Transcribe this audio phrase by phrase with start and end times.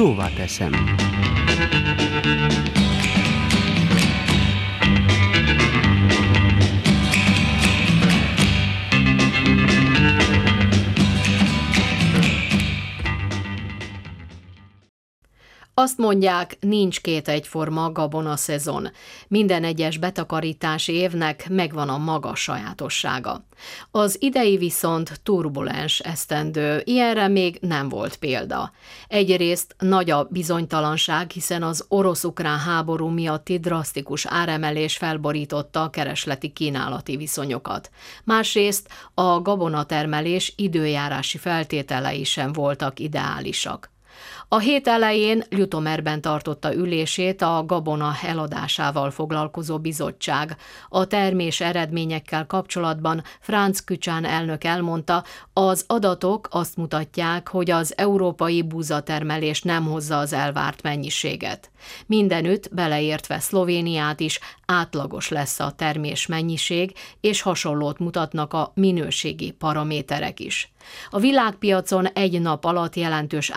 [0.00, 0.72] Szóvá teszem.
[15.82, 18.90] Azt mondják, nincs két egyforma gabona szezon.
[19.28, 23.46] Minden egyes betakarítási évnek megvan a maga sajátossága.
[23.90, 28.72] Az idei viszont turbulens esztendő, ilyenre még nem volt példa.
[29.08, 37.16] Egyrészt nagy a bizonytalanság, hiszen az orosz-ukrán háború miatti drasztikus áremelés felborította a keresleti kínálati
[37.16, 37.90] viszonyokat.
[38.24, 43.90] Másrészt a gabonatermelés időjárási feltételei sem voltak ideálisak.
[44.48, 50.56] A hét elején Ljutomerben tartotta ülését a gabona eladásával foglalkozó bizottság.
[50.88, 58.62] A termés eredményekkel kapcsolatban Franz Kücsán elnök elmondta, az adatok azt mutatják, hogy az európai
[58.62, 61.70] búzatermelés nem hozza az elvárt mennyiséget.
[62.06, 70.40] Mindenütt, beleértve Szlovéniát is, átlagos lesz a termés mennyiség, és hasonlót mutatnak a minőségi paraméterek
[70.40, 70.72] is.
[71.10, 73.50] A világpiacon egy nap alatt jelentős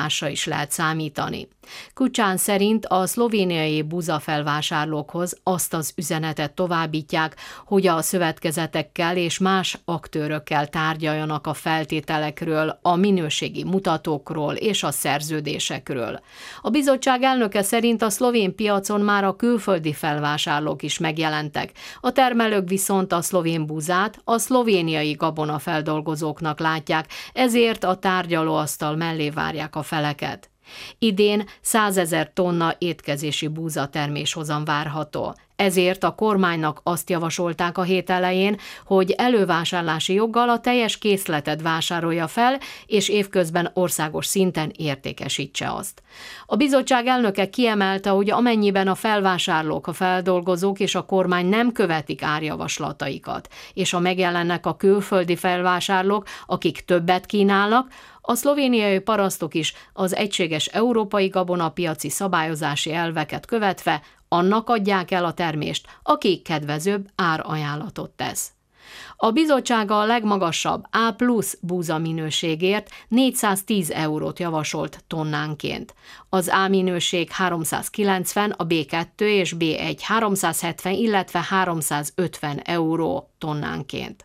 [0.00, 1.48] ármozgása is lehet számítani.
[1.94, 3.84] Kucsán szerint a szlovéniai
[4.18, 12.96] felvásárlókhoz azt az üzenetet továbbítják, hogy a szövetkezetekkel és más aktőrökkel tárgyaljanak a feltételekről, a
[12.96, 16.20] minőségi mutatókról és a szerződésekről.
[16.62, 22.68] A bizottság elnöke szerint a szlovén piacon már a külföldi felvásárlók is megjelentek, a termelők
[22.68, 30.50] viszont a szlovén búzát a szlovéniai gabonafeldolgozóknak látják, ezért a tárgyalóasztal mellé várják a feleket.
[30.98, 35.34] Idén 100 ezer tonna étkezési búzatermés hozam várható.
[35.60, 42.28] Ezért a kormánynak azt javasolták a hét elején, hogy elővásárlási joggal a teljes készletet vásárolja
[42.28, 46.02] fel, és évközben országos szinten értékesítse azt.
[46.46, 52.22] A bizottság elnöke kiemelte, hogy amennyiben a felvásárlók, a feldolgozók és a kormány nem követik
[52.22, 57.88] árjavaslataikat, és ha megjelennek a külföldi felvásárlók, akik többet kínálnak,
[58.22, 64.02] a szlovéniai parasztok is az egységes európai gabonapiaci szabályozási elveket követve
[64.32, 68.50] annak adják el a termést, aki kedvezőbb árajánlatot tesz.
[69.16, 75.94] A bizottsága a legmagasabb A plusz búza minőségért 410 eurót javasolt tonnánként.
[76.28, 84.24] Az A minőség 390, a B2 és B1 370, illetve 350 euró tonnánként.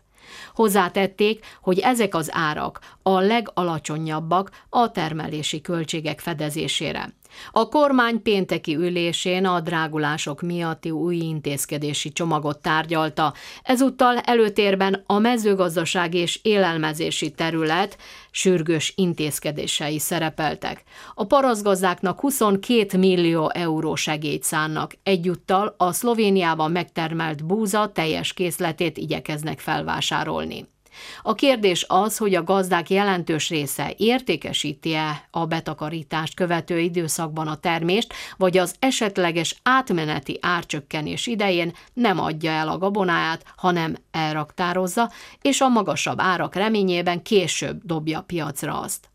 [0.54, 7.14] Hozzátették, hogy ezek az árak a legalacsonyabbak a termelési költségek fedezésére.
[7.50, 13.34] A kormány pénteki ülésén a drágulások miatti új intézkedési csomagot tárgyalta.
[13.62, 17.96] Ezúttal előtérben a mezőgazdaság és élelmezési terület
[18.30, 20.82] sürgős intézkedései szerepeltek.
[21.14, 24.94] A paraszgazdáknak 22 millió euró segélyt szánnak.
[25.02, 30.74] Egyúttal a Szlovéniában megtermelt búza teljes készletét igyekeznek felvásárolni.
[31.22, 38.14] A kérdés az, hogy a gazdák jelentős része értékesíti-e a betakarítást követő időszakban a termést,
[38.36, 45.10] vagy az esetleges átmeneti árcsökkenés idején nem adja el a gabonáját, hanem elraktározza,
[45.42, 49.10] és a magasabb árak reményében később dobja piacra azt.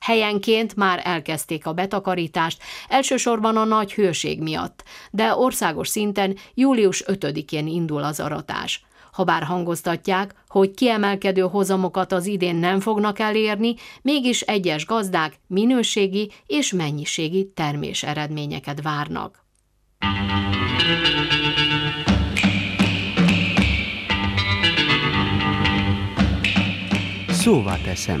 [0.00, 7.66] Helyenként már elkezdték a betakarítást, elsősorban a nagy hőség miatt, de országos szinten július 5-én
[7.66, 14.40] indul az aratás ha bár hangoztatják, hogy kiemelkedő hozamokat az idén nem fognak elérni, mégis
[14.40, 19.44] egyes gazdák minőségi és mennyiségi termés eredményeket várnak.
[27.28, 28.20] Szóval teszem.